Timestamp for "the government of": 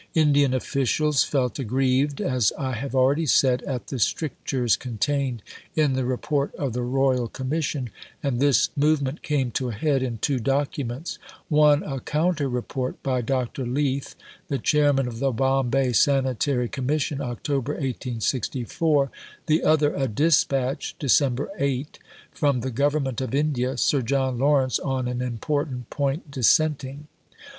22.61-23.35